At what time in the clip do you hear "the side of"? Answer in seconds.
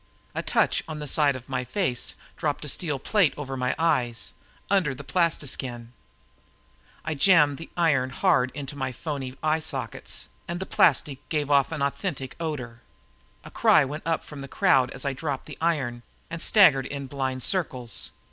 0.97-1.47